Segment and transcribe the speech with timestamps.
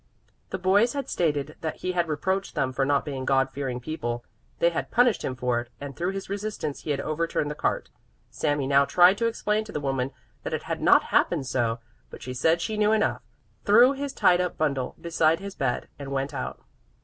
[0.49, 4.25] The boys had stated that he had reproached them for not being God fearing people;
[4.57, 7.91] they had punished him for it, and through his resistance he had overturned the cart.
[8.31, 10.09] Sami now tried to explain to the woman
[10.41, 13.21] that it had not happened so, but she said she knew enough,
[13.63, 16.59] threw his tied up bundle beside his bed, and went out.